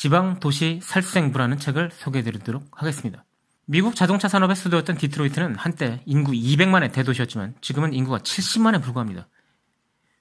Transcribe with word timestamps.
지방 0.00 0.40
도시 0.40 0.80
살생부라는 0.82 1.58
책을 1.58 1.90
소개해드리도록 1.92 2.70
하겠습니다. 2.72 3.26
미국 3.66 3.94
자동차 3.94 4.28
산업의 4.28 4.56
수도였던 4.56 4.96
디트로이트는 4.96 5.56
한때 5.56 6.02
인구 6.06 6.32
200만의 6.32 6.90
대도시였지만 6.90 7.56
지금은 7.60 7.92
인구가 7.92 8.16
70만에 8.16 8.82
불과합니다. 8.82 9.28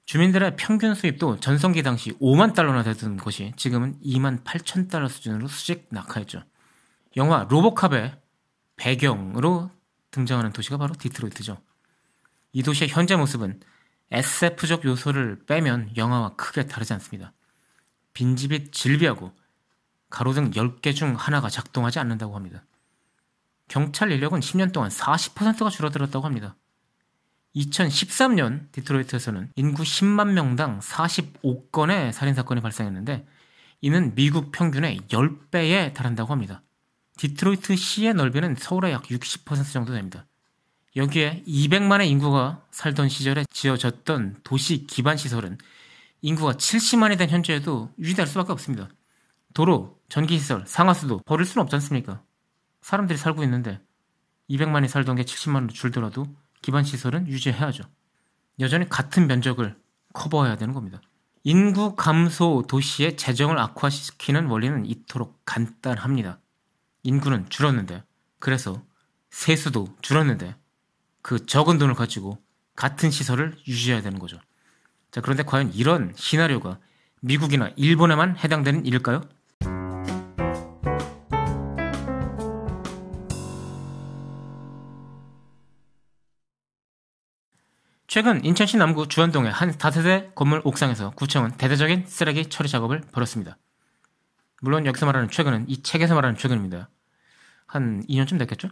주민들의 0.04 0.58
평균 0.58 0.96
수입도 0.96 1.40
전성기 1.40 1.82
당시 1.82 2.12
5만 2.20 2.54
달러나 2.54 2.84
되던 2.84 3.16
곳이 3.16 3.54
지금은 3.56 3.98
2만 4.02 4.44
8천 4.44 4.90
달러 4.90 5.08
수준으로 5.08 5.48
수직 5.48 5.88
낙하했죠. 5.92 6.44
영화 7.16 7.48
로보캅의 7.50 8.20
배경으로 8.76 9.72
등장하는 10.12 10.52
도시가 10.52 10.76
바로 10.76 10.94
디트로이트죠. 10.94 11.58
이 12.52 12.64
도시의 12.64 12.90
현재 12.90 13.16
모습은 13.16 13.62
SF적 14.12 14.84
요소를 14.84 15.46
빼면 15.46 15.92
영화와 15.96 16.36
크게 16.36 16.66
다르지 16.66 16.92
않습니다. 16.92 17.31
빈집이 18.12 18.72
질비하고 18.72 19.31
가로등 20.10 20.52
10개 20.52 20.96
중 20.96 21.16
하나가 21.16 21.50
작동하지 21.50 22.00
않는다고 22.00 22.36
합니다. 22.36 22.64
경찰 23.68 24.12
인력은 24.12 24.40
10년 24.40 24.74
동안 24.74 24.90
40%가 24.90 25.70
줄어들었다고 25.70 26.26
합니다. 26.26 26.56
2013년 27.56 28.72
디트로이트에서는 28.72 29.52
인구 29.56 29.84
10만 29.84 30.32
명당 30.32 30.80
45건의 30.80 32.12
살인사건이 32.12 32.62
발생했는데 32.62 33.26
이는 33.82 34.14
미국 34.16 34.52
평균의 34.52 35.02
10배에 35.08 35.94
달한다고 35.94 36.32
합니다. 36.32 36.64
디트로이트 37.18 37.76
시의 37.76 38.14
넓이는 38.14 38.56
서울의 38.56 38.92
약 38.92 39.04
60% 39.04 39.72
정도 39.72 39.94
됩니다. 39.94 40.26
여기에 40.96 41.44
200만의 41.48 42.08
인구가 42.08 42.64
살던 42.72 43.10
시절에 43.10 43.46
지어졌던 43.52 44.42
도시 44.44 44.86
기반 44.88 45.18
시설은 45.18 45.58
인구가 46.22 46.54
70만이 46.54 47.18
된 47.18 47.30
현재에도 47.30 47.92
유지될 48.00 48.28
수밖에 48.28 48.52
없습니다. 48.52 48.90
도로, 49.53 50.00
전기시설, 50.09 50.66
상하수도 50.67 51.22
버릴 51.25 51.45
수는 51.45 51.64
없지 51.64 51.75
않습니까? 51.78 52.23
사람들이 52.81 53.17
살고 53.17 53.44
있는데 53.44 53.81
200만이 54.50 54.88
살던 54.88 55.16
게 55.16 55.23
70만으로 55.23 55.69
줄더라도 55.73 56.25
기반 56.61 56.83
시설은 56.83 57.28
유지해야죠. 57.28 57.83
여전히 58.59 58.89
같은 58.89 59.28
면적을 59.28 59.78
커버해야 60.14 60.56
되는 60.58 60.73
겁니다. 60.73 61.02
인구 61.44 61.95
감소 61.95 62.64
도시의 62.67 63.16
재정을 63.16 63.58
악화시키는 63.58 64.47
원리는 64.47 64.86
이토록 64.86 65.39
간단합니다. 65.45 66.39
인구는 67.03 67.50
줄었는데, 67.50 68.03
그래서 68.39 68.84
세수도 69.30 69.95
줄었는데, 70.02 70.56
그 71.22 71.45
적은 71.45 71.78
돈을 71.78 71.94
가지고 71.94 72.41
같은 72.75 73.09
시설을 73.11 73.58
유지해야 73.67 74.02
되는 74.02 74.19
거죠. 74.19 74.38
자, 75.11 75.22
그런데 75.22 75.44
과연 75.44 75.73
이런 75.73 76.13
시나리오가 76.16 76.80
미국이나 77.22 77.72
일본에만 77.75 78.38
해당되는 78.38 78.86
일일까요? 78.86 79.22
최근 88.09 88.44
인천시 88.44 88.78
남구 88.78 89.08
주안동의 89.08 89.52
한 89.52 89.78
다세대 89.78 90.31
건물 90.34 90.62
옥상에서 90.64 91.12
구청은 91.12 91.58
대대적인 91.58 92.06
쓰레기 92.08 92.50
처리 92.50 92.68
작업을 92.68 93.02
벌였습니다. 93.12 93.59
물론 94.62 94.88
여기서 94.88 95.06
말하는 95.06 95.30
최근은 95.30 95.66
이 95.70 95.84
책에서 95.84 96.16
말하는 96.16 96.36
최근입니다. 96.36 96.90
한 97.68 98.03
2년쯤 98.09 98.40
됐겠죠? 98.40 98.69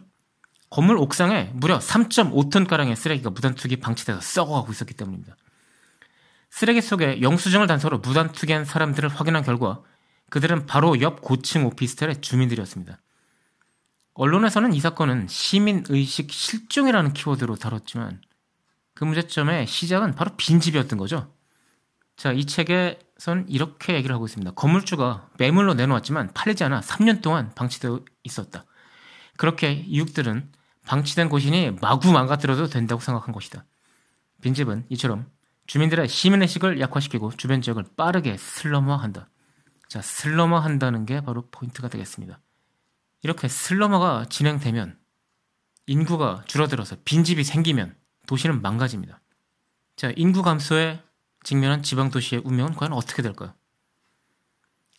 건물 0.70 0.96
옥상에 0.96 1.52
무려 1.54 1.78
3.5톤가량의 1.78 2.96
쓰레기가 2.96 3.30
무단투기 3.30 3.76
방치돼서 3.76 4.20
썩어가고 4.20 4.72
있었기 4.72 4.94
때문입니다. 4.94 5.36
쓰레기 6.50 6.80
속에 6.80 7.22
영수증을 7.22 7.68
단서로 7.68 7.98
무단투기한 7.98 8.64
사람들을 8.64 9.08
확인한 9.08 9.44
결과 9.44 9.82
그들은 10.30 10.66
바로 10.66 11.00
옆 11.00 11.22
고층 11.22 11.64
오피스텔의 11.64 12.22
주민들이었습니다. 12.22 12.98
언론에서는 14.14 14.72
이 14.72 14.80
사건은 14.80 15.28
시민의식 15.28 16.32
실종이라는 16.32 17.12
키워드로 17.12 17.54
다뤘지만 17.54 18.20
그 18.98 19.04
문제점의 19.04 19.68
시작은 19.68 20.16
바로 20.16 20.32
빈집이었던 20.36 20.98
거죠. 20.98 21.32
자, 22.16 22.32
이 22.32 22.44
책에선 22.44 23.46
이렇게 23.48 23.94
얘기를 23.94 24.12
하고 24.12 24.26
있습니다. 24.26 24.50
건물주가 24.54 25.28
매물로 25.38 25.74
내놓았지만 25.74 26.32
팔리지 26.34 26.64
않아 26.64 26.80
3년 26.80 27.22
동안 27.22 27.54
방치되어 27.54 28.00
있었다. 28.24 28.64
그렇게 29.36 29.84
이웃들은 29.86 30.50
방치된 30.84 31.28
곳이니 31.28 31.76
마구 31.80 32.10
망가뜨려도 32.10 32.66
된다고 32.66 33.00
생각한 33.00 33.32
것이다. 33.32 33.64
빈집은 34.42 34.86
이처럼 34.88 35.30
주민들의 35.68 36.08
시민의식을 36.08 36.80
약화시키고 36.80 37.36
주변 37.36 37.62
지역을 37.62 37.84
빠르게 37.96 38.36
슬럼화한다. 38.36 39.28
자, 39.86 40.02
슬럼화한다는 40.02 41.06
게 41.06 41.20
바로 41.20 41.46
포인트가 41.52 41.86
되겠습니다. 41.86 42.40
이렇게 43.22 43.46
슬럼화가 43.46 44.24
진행되면 44.28 44.98
인구가 45.86 46.42
줄어들어서 46.48 46.96
빈집이 47.04 47.44
생기면 47.44 47.94
도시는 48.28 48.62
망가집니다. 48.62 49.20
자, 49.96 50.12
인구 50.14 50.42
감소에 50.42 51.02
직면한 51.42 51.82
지방 51.82 52.10
도시의 52.10 52.42
운명은 52.44 52.74
과연 52.74 52.92
어떻게 52.92 53.22
될까요? 53.22 53.54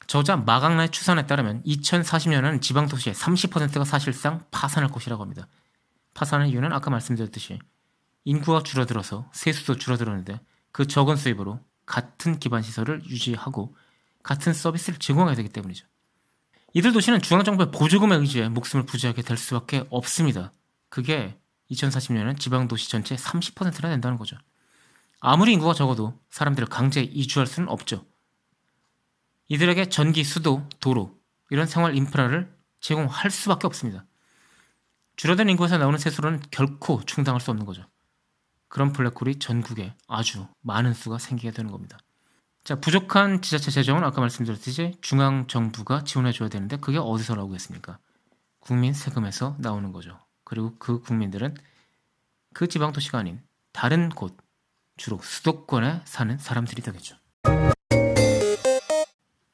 저자 0.07 0.35
마강나의 0.35 0.89
추산에 0.89 1.27
따르면 1.27 1.63
2040년에는 1.63 2.61
지방 2.61 2.87
도시의 2.87 3.13
30%가 3.13 3.85
사실상 3.85 4.43
파산할 4.49 4.89
것이라고 4.89 5.21
합니다. 5.21 5.47
파산의 6.15 6.49
이유는 6.49 6.73
아까 6.73 6.89
말씀드렸듯이 6.89 7.59
인구가 8.25 8.63
줄어들어서 8.63 9.29
세수도 9.31 9.77
줄어들었는데 9.77 10.41
그 10.71 10.87
적은 10.87 11.15
수입으로 11.15 11.59
같은 11.85 12.39
기반 12.39 12.63
시설을 12.63 13.05
유지하고 13.05 13.75
같은 14.23 14.53
서비스를 14.53 14.97
제공하게 14.97 15.35
되기 15.35 15.49
때문이죠. 15.49 15.85
이들 16.73 16.91
도시는 16.93 17.21
중앙정부의 17.21 17.71
보조금에 17.71 18.15
의지해 18.15 18.49
목숨을 18.49 18.85
부지하게 18.85 19.21
될 19.21 19.37
수밖에 19.37 19.85
없습니다. 19.89 20.51
그게 20.89 21.37
2040년은 21.71 22.39
지방 22.39 22.67
도시 22.67 22.89
전체 22.89 23.15
30%나 23.15 23.89
된다는 23.89 24.17
거죠. 24.17 24.37
아무리 25.19 25.53
인구가 25.53 25.73
적어도 25.73 26.17
사람들을 26.29 26.67
강제 26.69 27.01
이주할 27.01 27.47
수는 27.47 27.69
없죠. 27.69 28.05
이들에게 29.47 29.89
전기, 29.89 30.23
수도, 30.23 30.67
도로 30.79 31.17
이런 31.49 31.65
생활 31.65 31.95
인프라를 31.95 32.53
제공할 32.79 33.31
수밖에 33.31 33.67
없습니다. 33.67 34.05
줄어든 35.15 35.49
인구에서 35.49 35.77
나오는 35.77 35.99
세수로는 35.99 36.41
결코 36.51 37.03
충당할 37.05 37.41
수 37.41 37.51
없는 37.51 37.65
거죠. 37.65 37.85
그런 38.69 38.93
블랙홀이 38.93 39.39
전국에 39.39 39.95
아주 40.07 40.47
많은 40.61 40.93
수가 40.93 41.17
생기게 41.17 41.51
되는 41.51 41.71
겁니다. 41.71 41.97
자, 42.63 42.75
부족한 42.79 43.41
지자체 43.41 43.71
재정은 43.71 44.03
아까 44.03 44.21
말씀드렸듯이 44.21 44.95
중앙 45.01 45.47
정부가 45.47 46.03
지원해 46.03 46.31
줘야 46.31 46.49
되는데 46.49 46.77
그게 46.77 46.99
어디서 46.99 47.35
나오겠습니까? 47.35 47.97
국민 48.59 48.93
세금에서 48.93 49.55
나오는 49.59 49.91
거죠. 49.91 50.19
그리고 50.49 50.73
그 50.79 50.99
국민들은 50.99 51.55
그 52.53 52.67
지방 52.67 52.91
도시가 52.91 53.19
아닌 53.19 53.39
다른 53.71 54.09
곳, 54.09 54.35
주로 54.97 55.19
수도권에 55.21 56.01
사는 56.05 56.37
사람들이 56.39 56.81
되겠죠. 56.81 57.15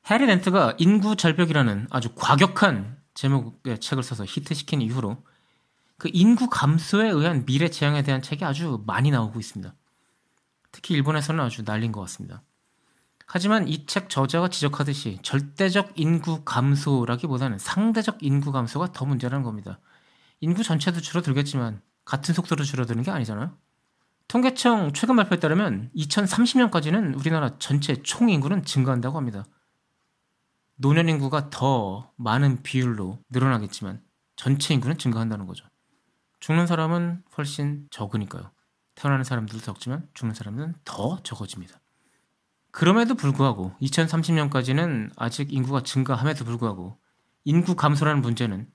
해리 0.09 0.25
렌트가 0.25 0.75
인구 0.77 1.17
절벽이라는 1.17 1.87
아주 1.91 2.15
과격한 2.15 2.97
제목의 3.13 3.79
책을 3.81 4.03
써서 4.03 4.23
히트시킨 4.25 4.81
이후로 4.81 5.21
그 5.97 6.09
인구 6.13 6.47
감소에 6.49 7.09
의한 7.09 7.45
미래 7.45 7.69
재앙에 7.69 8.01
대한 8.01 8.21
책이 8.21 8.45
아주 8.45 8.81
많이 8.87 9.11
나오고 9.11 9.37
있습니다. 9.37 9.73
특히 10.71 10.95
일본에서는 10.95 11.43
아주 11.43 11.63
난린 11.65 11.91
것 11.91 11.99
같습니다. 12.01 12.41
하지만 13.25 13.67
이 13.67 13.85
책 13.85 14.09
저자가 14.09 14.47
지적하듯이 14.47 15.19
절대적 15.23 15.93
인구 15.95 16.43
감소라기보다는 16.45 17.57
상대적 17.57 18.19
인구 18.21 18.53
감소가 18.53 18.93
더 18.93 19.05
문제라는 19.05 19.43
겁니다. 19.43 19.79
인구 20.39 20.63
전체도 20.63 21.01
줄어들겠지만 21.01 21.81
같은 22.03 22.33
속도로 22.33 22.63
줄어드는 22.63 23.03
게 23.03 23.11
아니잖아요. 23.11 23.57
통계청 24.27 24.93
최근 24.93 25.15
발표에 25.15 25.39
따르면 25.39 25.91
2030년까지는 25.95 27.17
우리나라 27.19 27.57
전체 27.59 28.01
총 28.01 28.29
인구는 28.29 28.63
증가한다고 28.63 29.17
합니다. 29.17 29.45
노년 30.77 31.07
인구가 31.09 31.49
더 31.49 32.11
많은 32.17 32.63
비율로 32.63 33.19
늘어나겠지만 33.29 34.01
전체 34.35 34.73
인구는 34.73 34.97
증가한다는 34.97 35.45
거죠. 35.45 35.65
죽는 36.39 36.67
사람은 36.67 37.23
훨씬 37.37 37.87
적으니까요. 37.91 38.51
태어나는 38.95 39.23
사람들도 39.23 39.63
적지만 39.63 40.07
죽는 40.13 40.35
사람은 40.35 40.75
더 40.83 41.19
적어집니다. 41.23 41.79
그럼에도 42.71 43.15
불구하고 43.15 43.73
2030년까지는 43.81 45.11
아직 45.15 45.53
인구가 45.53 45.81
증가함에도 45.81 46.43
불구하고 46.43 46.97
인구 47.45 47.75
감소라는 47.75 48.21
문제는 48.21 48.69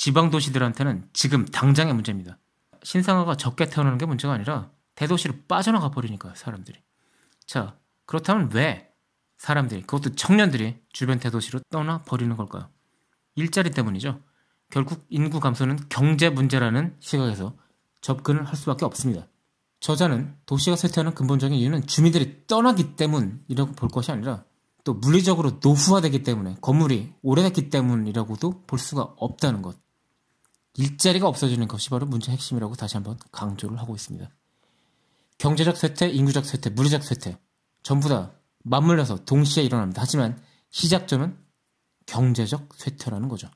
지방 0.00 0.30
도시들한테는 0.30 1.10
지금 1.12 1.44
당장의 1.44 1.92
문제입니다. 1.92 2.38
신생아가 2.82 3.36
적게 3.36 3.66
태어나는 3.66 3.98
게 3.98 4.06
문제가 4.06 4.32
아니라 4.32 4.70
대도시로 4.94 5.34
빠져나가 5.46 5.90
버리니까요, 5.90 6.32
사람들이. 6.36 6.78
자, 7.44 7.76
그렇다면 8.06 8.48
왜 8.54 8.94
사람들이, 9.36 9.82
그것도 9.82 10.14
청년들이 10.14 10.80
주변 10.90 11.18
대도시로 11.18 11.60
떠나 11.68 11.98
버리는 11.98 12.34
걸까요? 12.34 12.70
일자리 13.34 13.68
때문이죠. 13.72 14.18
결국 14.70 15.04
인구 15.10 15.38
감소는 15.38 15.78
경제 15.90 16.30
문제라는 16.30 16.96
시각에서 17.00 17.54
접근을 18.00 18.46
할 18.46 18.56
수밖에 18.56 18.86
없습니다. 18.86 19.26
저자는 19.80 20.34
도시가 20.46 20.76
쇠퇴하는 20.76 21.12
근본적인 21.12 21.58
이유는 21.58 21.86
주민들이 21.86 22.46
떠나기 22.46 22.96
때문이라고 22.96 23.72
볼 23.72 23.90
것이 23.90 24.10
아니라 24.10 24.44
또 24.82 24.94
물리적으로 24.94 25.58
노후화되기 25.62 26.22
때문에 26.22 26.56
건물이 26.62 27.12
오래됐기 27.20 27.68
때문이라고도 27.68 28.62
볼 28.66 28.78
수가 28.78 29.02
없다는 29.18 29.60
것. 29.60 29.76
일자리가 30.76 31.26
없어지는 31.26 31.68
것이 31.68 31.90
바로 31.90 32.06
문제의 32.06 32.36
핵심이라고 32.36 32.74
다시 32.74 32.96
한번 32.96 33.18
강조를 33.32 33.78
하고 33.78 33.94
있습니다. 33.94 34.28
경제적 35.38 35.76
쇠퇴, 35.76 36.08
인구적 36.08 36.44
쇠퇴, 36.44 36.70
물리적 36.70 37.02
쇠퇴 37.02 37.38
전부 37.82 38.08
다 38.08 38.32
맞물려서 38.62 39.24
동시에 39.24 39.64
일어납니다. 39.64 40.02
하지만 40.02 40.40
시작점은 40.70 41.36
경제적 42.06 42.68
쇠퇴라는 42.74 43.28
거죠. 43.28 43.48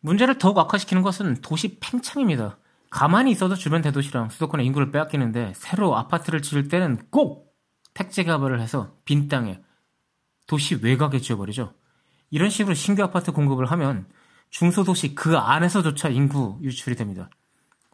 문제를 0.00 0.38
더욱 0.38 0.58
악화시키는 0.58 1.02
것은 1.02 1.40
도시 1.42 1.78
팽창입니다. 1.80 2.58
가만히 2.90 3.30
있어도 3.32 3.54
주변 3.54 3.82
대도시랑 3.82 4.30
수도권의 4.30 4.64
인구를 4.66 4.90
빼앗기는데 4.90 5.52
새로 5.54 5.96
아파트를 5.96 6.40
지을 6.40 6.68
때는 6.68 7.08
꼭 7.10 7.54
택지 7.94 8.24
개발을 8.24 8.60
해서 8.60 8.94
빈 9.04 9.28
땅에 9.28 9.60
도시 10.46 10.76
외곽에 10.76 11.20
지어버리죠. 11.20 11.74
이런 12.30 12.50
식으로 12.50 12.74
신규 12.74 13.02
아파트 13.02 13.32
공급을 13.32 13.66
하면 13.72 14.06
중소도시 14.50 15.14
그 15.14 15.36
안에서조차 15.36 16.08
인구 16.08 16.58
유출이 16.62 16.96
됩니다. 16.96 17.30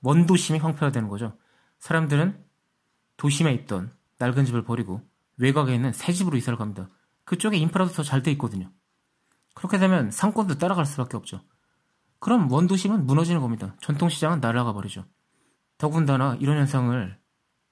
원도심이 0.03 0.59
황폐화되는 0.59 1.09
거죠. 1.09 1.37
사람들은 1.79 2.43
도심에 3.17 3.53
있던 3.53 3.93
낡은 4.19 4.45
집을 4.45 4.65
버리고 4.65 5.01
외곽에 5.37 5.75
있는 5.75 5.93
새 5.93 6.13
집으로 6.13 6.37
이사를 6.37 6.57
갑니다. 6.59 6.89
그쪽에 7.25 7.57
인프라도 7.57 7.93
더 7.93 8.03
잘 8.03 8.23
돼 8.23 8.31
있거든요. 8.33 8.71
그렇게 9.55 9.79
되면 9.79 10.11
상권도 10.11 10.59
따라갈 10.59 10.85
수밖에 10.87 11.17
없죠. 11.17 11.41
그럼 12.19 12.51
원도심은 12.51 13.07
무너지는 13.07 13.41
겁니다. 13.41 13.77
전통시장은 13.81 14.41
날아가 14.41 14.73
버리죠. 14.73 15.05
더군다나 15.79 16.37
이런 16.41 16.59
현상을 16.59 17.19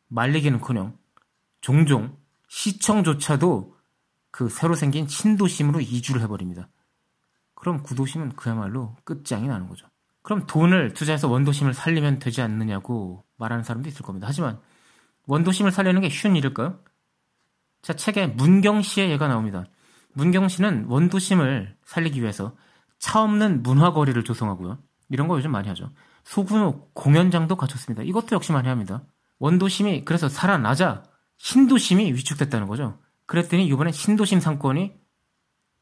말리기는커녕 0.09 0.97
종종 1.61 2.17
시청조차도 2.49 3.77
그 4.33 4.49
새로 4.49 4.75
생긴 4.75 5.07
신도심으로 5.07 5.81
이주를 5.81 6.21
해버립니다. 6.23 6.69
그럼 7.55 7.83
구도심은 7.85 8.31
그야말로 8.31 8.97
끝장이 9.05 9.47
나는 9.47 9.69
거죠. 9.69 9.87
그럼 10.23 10.47
돈을 10.47 10.95
투자해서 10.95 11.29
원도심을 11.29 11.75
살리면 11.75 12.19
되지 12.19 12.43
않느냐고 12.43 13.25
말하는 13.37 13.63
사람도 13.63 13.89
있을 13.89 14.03
겁니다. 14.03 14.27
하지만 14.29 14.59
원도심을 15.27 15.71
살리는 15.71 16.01
게 16.01 16.09
쉬운 16.09 16.35
일일까요? 16.35 16.81
자, 17.83 17.93
책에 17.93 18.29
문경시의 18.29 19.11
예가 19.11 19.29
나옵니다. 19.29 19.67
문경시는 20.15 20.87
원도심을 20.89 21.77
살리기 21.85 22.21
위해서 22.21 22.57
차 22.99 23.23
없는 23.23 23.63
문화거리를 23.63 24.23
조성하고요. 24.25 24.79
이런 25.11 25.29
거 25.29 25.37
요즘 25.37 25.51
많이 25.51 25.69
하죠. 25.69 25.91
소규모 26.25 26.89
공연장도 26.95 27.57
갖췄습니다. 27.57 28.03
이것도 28.03 28.35
역시 28.37 28.53
많이 28.53 28.69
합니다. 28.69 29.03
원도심이 29.41 30.05
그래서 30.05 30.29
살아나자 30.29 31.03
신도심이 31.37 32.13
위축됐다는 32.13 32.67
거죠. 32.69 32.99
그랬더니 33.33 33.65
이번에 33.65 33.93
신도심 33.93 34.41
상권이 34.41 34.93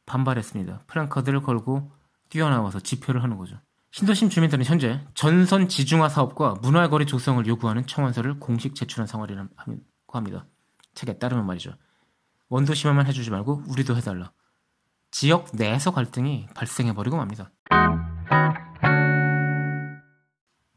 반발했습니다. 0.07 0.85
프랑카드를 0.87 1.43
걸고 1.43 1.91
뛰어나와서 2.29 2.79
집회를 2.79 3.25
하는 3.25 3.39
거죠. 3.39 3.57
신도심 3.91 4.29
주민들은 4.29 4.65
현재 4.65 5.05
전선 5.15 5.67
지중화 5.67 6.11
사업과 6.11 6.55
문화거리 6.63 7.07
조성을 7.07 7.45
요구하는 7.49 7.89
청원서를 7.89 8.39
공식 8.39 8.77
제출한 8.77 9.09
상황이라고 9.09 9.49
합니다. 10.07 10.47
책에 10.95 11.19
따르면 11.19 11.45
말이죠. 11.45 11.75
원도심만 12.51 13.07
해주지 13.09 13.31
말고 13.31 13.65
우리도 13.67 13.97
해달라. 13.97 14.31
지역 15.11 15.49
내에서 15.53 15.91
갈등이 15.91 16.47
발생해버리고 16.55 17.17
맙니다. 17.17 17.51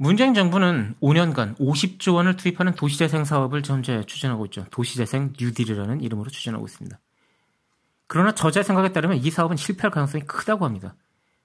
문재인 0.03 0.33
정부는 0.33 0.95
5년간 1.01 1.57
50조 1.59 2.15
원을 2.15 2.35
투입하는 2.35 2.75
도시재생 2.75 3.23
사업을 3.23 3.61
현재 3.63 4.03
추진하고 4.03 4.45
있죠. 4.47 4.65
도시재생 4.69 5.31
뉴딜이라는 5.39 6.01
이름으로 6.01 6.29
추진하고 6.29 6.65
있습니다. 6.65 6.99
그러나 8.07 8.33
저자의 8.33 8.65
생각에 8.65 8.91
따르면 8.91 9.19
이 9.19 9.31
사업은 9.31 9.55
실패할 9.55 9.91
가능성이 9.91 10.25
크다고 10.25 10.65
합니다. 10.65 10.97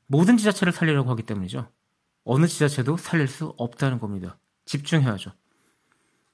모든 0.08 0.36
지자체를 0.36 0.72
살리려고 0.72 1.08
하기 1.10 1.22
때문이죠. 1.22 1.70
어느 2.24 2.48
지자체도 2.48 2.96
살릴 2.96 3.28
수 3.28 3.54
없다는 3.58 4.00
겁니다. 4.00 4.40
집중해야죠. 4.64 5.30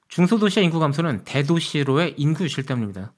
중소도시의 0.07 0.65
인구 0.65 0.79
감소는 0.79 1.25
대도시로의 1.25 2.15
인구 2.17 2.43
유실 2.43 2.65
때문입니다. 2.65 3.13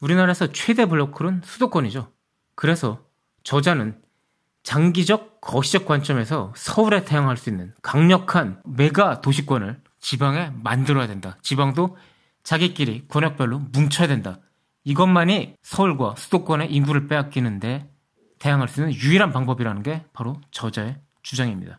우리나라에서 0.00 0.52
최대 0.52 0.86
블록홀은 0.86 1.42
수도권이죠. 1.44 2.10
그래서 2.54 3.04
저자는 3.42 4.00
장기적 4.66 5.40
거시적 5.40 5.86
관점에서 5.86 6.52
서울에 6.56 7.04
태양할 7.04 7.36
수 7.36 7.50
있는 7.50 7.72
강력한 7.82 8.60
메가 8.64 9.20
도시권을 9.20 9.80
지방에 10.00 10.50
만들어야 10.60 11.06
된다. 11.06 11.38
지방도 11.40 11.96
자기끼리 12.42 13.06
권역별로 13.06 13.60
뭉쳐야 13.60 14.08
된다. 14.08 14.40
이것만이 14.82 15.54
서울과 15.62 16.16
수도권의 16.18 16.72
인구를 16.72 17.06
빼앗기는데 17.06 17.88
대항할 18.40 18.66
수 18.66 18.80
있는 18.80 18.92
유일한 18.92 19.30
방법이라는 19.30 19.84
게 19.84 20.04
바로 20.12 20.40
저자의 20.50 20.98
주장입니다. 21.22 21.78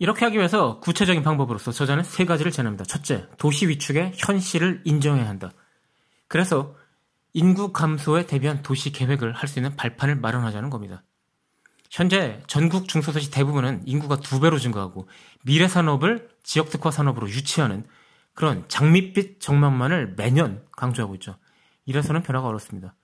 이렇게 0.00 0.24
하기 0.24 0.36
위해서 0.36 0.80
구체적인 0.80 1.22
방법으로서 1.22 1.70
저자는 1.70 2.02
세 2.02 2.24
가지를 2.24 2.50
제안합니다. 2.50 2.86
첫째, 2.86 3.28
도시 3.38 3.68
위축의 3.68 4.14
현실을 4.16 4.82
인정해야 4.84 5.28
한다. 5.28 5.52
그래서 6.26 6.74
인구 7.34 7.72
감소에 7.72 8.26
대비한 8.26 8.62
도시 8.62 8.90
계획을 8.90 9.32
할 9.32 9.48
수 9.48 9.60
있는 9.60 9.76
발판을 9.76 10.16
마련하자는 10.16 10.70
겁니다. 10.70 11.04
현재 11.90 12.40
전국 12.46 12.86
중소도시 12.86 13.32
대부분은 13.32 13.82
인구가 13.84 14.16
두 14.16 14.38
배로 14.38 14.58
증가하고 14.58 15.08
미래 15.42 15.66
산업을 15.66 16.30
지역 16.44 16.70
특화 16.70 16.92
산업으로 16.92 17.28
유치하는 17.28 17.84
그런 18.32 18.64
장밋빛 18.68 19.40
정만만을 19.40 20.14
매년 20.16 20.62
강조하고 20.70 21.16
있죠. 21.16 21.36
이래서는 21.86 22.22
변화가 22.22 22.46
어렵습니다. 22.46 22.94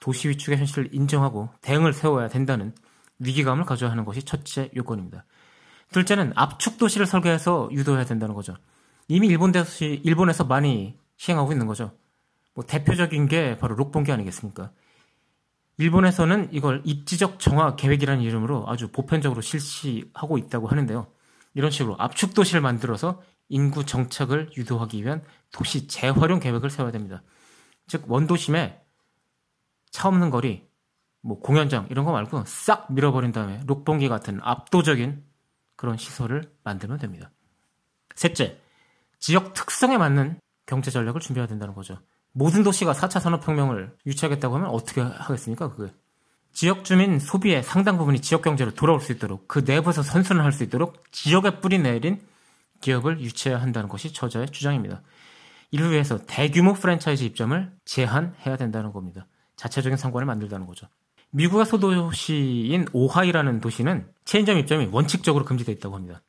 도시 0.00 0.28
위축의 0.28 0.58
현실을 0.58 0.90
인정하고 0.92 1.48
대응을 1.62 1.94
세워야 1.94 2.28
된다는 2.28 2.74
위기감을 3.20 3.64
가져야 3.64 3.90
하는 3.90 4.04
것이 4.04 4.22
첫째 4.22 4.70
요건입니다. 4.76 5.24
둘째는 5.92 6.32
압축 6.36 6.76
도시를 6.76 7.06
설계해서 7.06 7.70
유도해야 7.72 8.04
된다는 8.04 8.34
거죠. 8.34 8.54
이미 9.08 9.28
일본 9.28 9.52
도시, 9.52 10.02
일본에서 10.04 10.44
많이 10.44 10.98
시행하고 11.16 11.52
있는 11.52 11.66
거죠. 11.66 11.92
뭐 12.52 12.64
대표적인 12.66 13.28
게 13.28 13.56
바로 13.56 13.74
록봉기 13.76 14.12
아니겠습니까? 14.12 14.72
일본에서는 15.78 16.48
이걸 16.52 16.82
입지적 16.84 17.38
정화 17.38 17.76
계획이라는 17.76 18.22
이름으로 18.22 18.64
아주 18.68 18.88
보편적으로 18.88 19.40
실시하고 19.40 20.38
있다고 20.38 20.68
하는데요. 20.68 21.06
이런 21.54 21.70
식으로 21.70 21.96
압축 21.98 22.34
도시를 22.34 22.60
만들어서 22.60 23.22
인구 23.48 23.84
정착을 23.84 24.50
유도하기 24.56 25.02
위한 25.04 25.22
도시 25.52 25.86
재활용 25.86 26.40
계획을 26.40 26.70
세워야 26.70 26.92
됩니다. 26.92 27.22
즉 27.86 28.04
원도심에 28.10 28.80
차 29.90 30.08
없는 30.08 30.30
거리, 30.30 30.68
뭐 31.20 31.40
공연장 31.40 31.86
이런 31.90 32.04
거 32.04 32.12
말고 32.12 32.44
싹 32.46 32.92
밀어버린 32.92 33.32
다음에 33.32 33.60
록봉기 33.66 34.08
같은 34.08 34.40
압도적인 34.42 35.24
그런 35.76 35.96
시설을 35.96 36.52
만들면 36.64 36.98
됩니다. 36.98 37.30
셋째, 38.14 38.58
지역 39.18 39.54
특성에 39.54 39.98
맞는 39.98 40.40
경제 40.64 40.90
전략을 40.90 41.20
준비해야 41.20 41.46
된다는 41.46 41.74
거죠. 41.74 41.98
모든 42.38 42.62
도시가 42.62 42.92
4차 42.92 43.18
산업혁명을 43.18 43.96
유치하겠다고 44.04 44.56
하면 44.56 44.68
어떻게 44.68 45.00
하겠습니까, 45.00 45.74
그게? 45.74 45.90
지역 46.52 46.84
주민 46.84 47.18
소비의 47.18 47.62
상당 47.62 47.96
부분이 47.96 48.20
지역 48.20 48.42
경제로 48.42 48.74
돌아올 48.74 49.00
수 49.00 49.12
있도록 49.12 49.48
그 49.48 49.62
내부에서 49.66 50.02
선순을 50.02 50.44
할수 50.44 50.62
있도록 50.62 51.02
지역에 51.12 51.60
뿌리 51.60 51.78
내린 51.78 52.20
기업을 52.82 53.20
유치해야 53.20 53.58
한다는 53.58 53.88
것이 53.88 54.12
저자의 54.12 54.50
주장입니다. 54.50 55.00
이를 55.70 55.90
위해서 55.90 56.18
대규모 56.26 56.74
프랜차이즈 56.74 57.24
입점을 57.24 57.72
제한해야 57.86 58.58
된다는 58.58 58.92
겁니다. 58.92 59.26
자체적인 59.56 59.96
상권을 59.96 60.26
만들다는 60.26 60.66
거죠. 60.66 60.88
미국의 61.30 61.64
소도시인 61.64 62.88
오하이라는 62.92 63.60
도시는 63.60 64.10
체인점 64.26 64.58
입점이 64.58 64.90
원칙적으로 64.92 65.46
금지되어 65.46 65.74
있다고 65.76 65.94
합니다. 65.94 66.22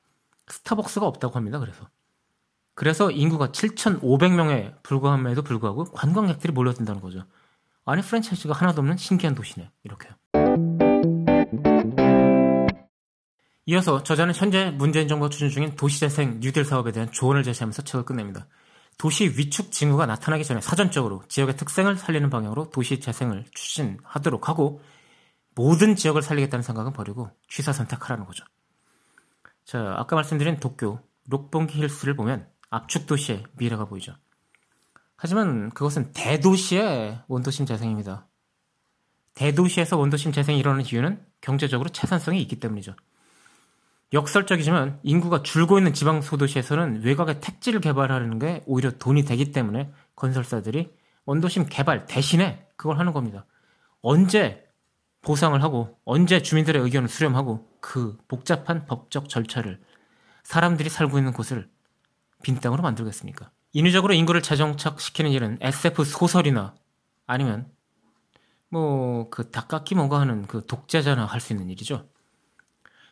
스타벅스가 0.47 1.05
없다고 1.05 1.35
합니다. 1.35 1.59
그래서 1.59 1.89
그래서 2.77 3.09
인구가 3.09 3.47
7,500명에 3.47 4.83
불과함에도 4.83 5.41
불구하고 5.41 5.85
관광객들이 5.85 6.53
몰려든다는 6.53 7.01
거죠. 7.01 7.25
아니 7.85 8.03
프랜차이즈가 8.03 8.53
하나도 8.53 8.81
없는 8.81 8.97
신기한 8.97 9.33
도시네. 9.33 9.71
이렇게요. 9.83 10.13
이어서 13.65 14.03
저자는 14.03 14.35
현재 14.35 14.69
문재인 14.69 15.07
정부가 15.07 15.29
추진 15.29 15.49
중인 15.49 15.75
도시재생 15.75 16.39
뉴딜 16.39 16.65
사업에 16.65 16.91
대한 16.91 17.11
조언을 17.11 17.41
제시하면서 17.41 17.81
책을 17.81 18.05
끝냅니다. 18.05 18.45
도시 18.99 19.25
위축 19.25 19.71
징후가 19.71 20.05
나타나기 20.05 20.45
전에 20.45 20.61
사전적으로 20.61 21.23
지역의 21.29 21.57
특성을 21.57 21.97
살리는 21.97 22.29
방향으로 22.29 22.69
도시 22.69 22.99
재생을 22.99 23.45
추진하도록 23.55 24.49
하고 24.49 24.81
모든 25.55 25.95
지역을 25.95 26.21
살리겠다는 26.21 26.61
생각은 26.61 26.93
버리고 26.93 27.31
취사 27.49 27.73
선택하라는 27.73 28.27
거죠. 28.27 28.45
자, 29.65 29.95
아까 29.97 30.15
말씀드린 30.15 30.59
도쿄 30.59 30.99
록봉기 31.27 31.81
힐스를 31.81 32.15
보면 32.15 32.47
압축 32.69 33.07
도시의 33.07 33.43
미래가 33.53 33.85
보이죠. 33.85 34.15
하지만 35.15 35.69
그것은 35.71 36.11
대도시의 36.13 37.23
원도심 37.27 37.65
재생입니다. 37.65 38.27
대도시에서 39.33 39.97
원도심 39.97 40.31
재생이 40.31 40.59
일어나는 40.59 40.85
이유는 40.85 41.23
경제적으로 41.41 41.89
채산성이 41.89 42.41
있기 42.41 42.59
때문이죠. 42.59 42.95
역설적이지만 44.13 44.99
인구가 45.03 45.43
줄고 45.43 45.77
있는 45.77 45.93
지방 45.93 46.21
소도시에서는 46.21 47.03
외곽의 47.03 47.41
택지를 47.41 47.81
개발하는 47.81 48.39
게 48.39 48.63
오히려 48.65 48.91
돈이 48.91 49.25
되기 49.25 49.51
때문에 49.51 49.91
건설사들이 50.15 50.91
원도심 51.25 51.65
개발 51.69 52.05
대신에 52.05 52.65
그걸 52.77 52.99
하는 52.99 53.11
겁니다. 53.11 53.45
언제 54.01 54.65
보상을 55.21 55.61
하고 55.61 55.99
언제 56.05 56.41
주민들의 56.41 56.81
의견을 56.81 57.09
수렴하고 57.09 57.67
그 57.81 58.17
복잡한 58.27 58.85
법적 58.85 59.27
절차를 59.27 59.81
사람들이 60.43 60.89
살고 60.89 61.17
있는 61.17 61.33
곳을 61.33 61.69
빈 62.43 62.59
땅으로 62.59 62.83
만들겠습니까? 62.83 63.51
인위적으로 63.73 64.13
인구를 64.13 64.41
재정착시키는 64.41 65.31
일은 65.31 65.57
SF 65.61 66.03
소설이나 66.03 66.75
아니면 67.25 67.69
뭐 68.69 69.29
그 69.29 69.49
닭깎기 69.51 69.95
뭔가 69.95 70.19
하는 70.19 70.45
그 70.47 70.65
독재자나 70.65 71.25
할 71.25 71.39
수 71.41 71.53
있는 71.53 71.69
일이죠. 71.69 72.07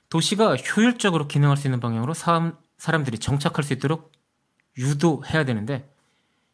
도시가 0.10 0.56
효율적으로 0.56 1.28
기능할 1.28 1.58
수 1.58 1.68
있는 1.68 1.80
방향으로 1.80 2.14
사람, 2.14 2.58
사람들이 2.78 3.20
정착할 3.20 3.64
수 3.64 3.74
있도록 3.74 4.12
유도해야 4.78 5.46
되는데 5.46 5.90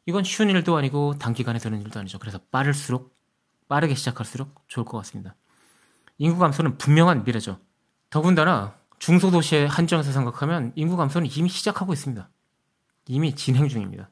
이건 0.06 0.24
쉬운 0.24 0.50
일도 0.50 0.76
아니고 0.78 1.18
단기간에 1.20 1.60
되는 1.60 1.82
일도 1.82 2.00
아니죠. 2.00 2.18
그래서 2.20 2.40
빠를수록 2.52 3.16
빠르게 3.68 3.96
시작할수록 3.96 4.64
좋을 4.68 4.86
것 4.86 4.98
같습니다. 5.00 5.36
인구 6.18 6.40
감소는 6.40 6.78
분명한 6.78 7.24
미래죠. 7.24 7.60
더군다나 8.10 8.76
중소도시의 9.00 9.68
한정에서 9.68 10.12
생각하면 10.12 10.72
인구 10.76 10.96
감소는 10.98 11.30
이미 11.36 11.50
시작하고 11.50 11.94
있습니다. 11.94 12.30
이미 13.08 13.36
진행 13.36 13.68
중입니다. 13.68 14.10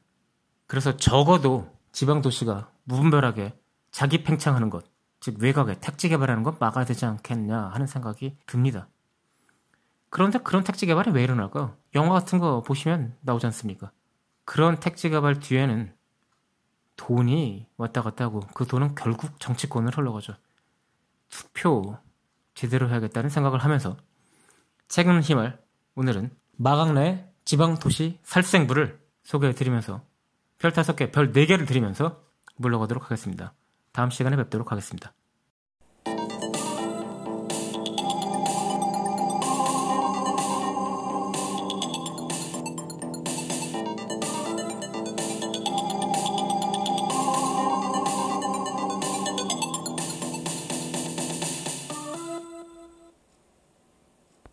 그래서 0.66 0.96
적어도 0.96 1.70
지방도시가 1.92 2.70
무분별하게 2.84 3.58
자기 3.90 4.22
팽창하는 4.22 4.70
것, 4.70 4.84
즉 5.20 5.36
외곽에 5.40 5.80
택지 5.80 6.08
개발하는 6.08 6.42
것 6.42 6.58
막아야 6.60 6.84
되지 6.84 7.06
않겠냐 7.06 7.70
하는 7.72 7.86
생각이 7.86 8.36
듭니다. 8.46 8.88
그런데 10.08 10.38
그런 10.38 10.64
택지 10.64 10.86
개발이 10.86 11.10
왜 11.12 11.22
일어날까요? 11.22 11.76
영화 11.94 12.12
같은 12.12 12.38
거 12.38 12.62
보시면 12.62 13.16
나오지 13.20 13.46
않습니까? 13.46 13.92
그런 14.44 14.80
택지 14.80 15.08
개발 15.10 15.38
뒤에는 15.38 15.94
돈이 16.96 17.68
왔다 17.76 18.02
갔다 18.02 18.24
하고 18.24 18.40
그 18.54 18.66
돈은 18.66 18.94
결국 18.94 19.38
정치권을 19.40 19.96
흘러가죠. 19.96 20.34
투표 21.28 21.96
제대로 22.54 22.90
해야겠다는 22.90 23.30
생각을 23.30 23.60
하면서 23.60 23.96
책임 24.88 25.20
힘을 25.20 25.58
오늘은 25.94 26.36
마강래의 26.56 27.29
지방도시 27.50 28.20
살생부를 28.22 29.00
소개해드리면서 29.24 30.04
별 30.60 30.70
5개, 30.70 31.10
별 31.10 31.32
4개를 31.32 31.66
드리면서 31.66 32.22
물러가도록 32.54 33.06
하겠습니다. 33.06 33.54
다음 33.90 34.10
시간에 34.10 34.36
뵙도록 34.36 34.70
하겠습니다. 34.70 35.12